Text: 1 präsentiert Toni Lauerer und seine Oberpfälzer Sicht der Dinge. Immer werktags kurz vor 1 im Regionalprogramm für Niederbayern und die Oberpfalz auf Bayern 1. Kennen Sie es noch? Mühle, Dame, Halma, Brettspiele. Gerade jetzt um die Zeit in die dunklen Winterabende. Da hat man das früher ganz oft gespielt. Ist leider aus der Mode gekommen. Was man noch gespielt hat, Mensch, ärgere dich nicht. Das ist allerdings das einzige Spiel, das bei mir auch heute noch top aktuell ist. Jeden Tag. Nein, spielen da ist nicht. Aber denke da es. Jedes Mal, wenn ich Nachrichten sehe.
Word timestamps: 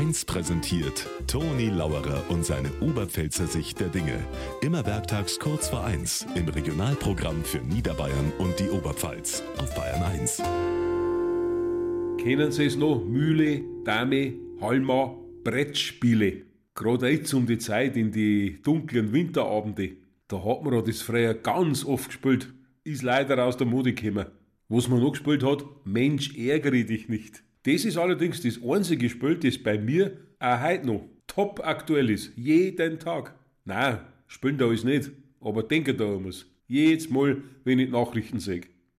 1 0.00 0.24
präsentiert 0.24 1.06
Toni 1.26 1.68
Lauerer 1.68 2.24
und 2.30 2.42
seine 2.42 2.70
Oberpfälzer 2.80 3.46
Sicht 3.46 3.80
der 3.80 3.88
Dinge. 3.88 4.18
Immer 4.62 4.86
werktags 4.86 5.38
kurz 5.38 5.68
vor 5.68 5.84
1 5.84 6.26
im 6.36 6.48
Regionalprogramm 6.48 7.44
für 7.44 7.58
Niederbayern 7.58 8.32
und 8.38 8.58
die 8.58 8.70
Oberpfalz 8.70 9.42
auf 9.58 9.74
Bayern 9.74 10.02
1. 10.02 10.38
Kennen 12.16 12.50
Sie 12.50 12.64
es 12.64 12.76
noch? 12.76 13.04
Mühle, 13.04 13.62
Dame, 13.84 14.32
Halma, 14.62 15.14
Brettspiele. 15.44 16.46
Gerade 16.74 17.10
jetzt 17.10 17.34
um 17.34 17.44
die 17.44 17.58
Zeit 17.58 17.94
in 17.94 18.10
die 18.10 18.62
dunklen 18.62 19.12
Winterabende. 19.12 19.98
Da 20.28 20.42
hat 20.42 20.64
man 20.64 20.82
das 20.82 21.02
früher 21.02 21.34
ganz 21.34 21.84
oft 21.84 22.06
gespielt. 22.06 22.48
Ist 22.84 23.02
leider 23.02 23.44
aus 23.44 23.58
der 23.58 23.66
Mode 23.66 23.92
gekommen. 23.92 24.28
Was 24.70 24.88
man 24.88 25.00
noch 25.00 25.10
gespielt 25.10 25.44
hat, 25.44 25.62
Mensch, 25.84 26.38
ärgere 26.38 26.84
dich 26.84 27.10
nicht. 27.10 27.42
Das 27.64 27.84
ist 27.84 27.98
allerdings 27.98 28.40
das 28.40 28.58
einzige 28.62 29.08
Spiel, 29.10 29.36
das 29.36 29.58
bei 29.58 29.78
mir 29.78 30.16
auch 30.38 30.62
heute 30.62 30.86
noch 30.86 31.08
top 31.26 31.60
aktuell 31.62 32.10
ist. 32.10 32.32
Jeden 32.36 32.98
Tag. 32.98 33.34
Nein, 33.64 34.00
spielen 34.26 34.58
da 34.58 34.72
ist 34.72 34.84
nicht. 34.84 35.10
Aber 35.40 35.62
denke 35.62 35.94
da 35.94 36.04
es. 36.26 36.46
Jedes 36.66 37.10
Mal, 37.10 37.42
wenn 37.64 37.78
ich 37.78 37.90
Nachrichten 37.90 38.40
sehe. 38.40 38.62